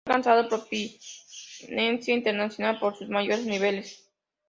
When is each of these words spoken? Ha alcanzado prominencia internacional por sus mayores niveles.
Ha 0.03 0.09
alcanzado 0.09 0.49
prominencia 1.59 2.15
internacional 2.15 2.79
por 2.79 2.97
sus 2.97 3.07
mayores 3.09 3.45
niveles. 3.45 4.03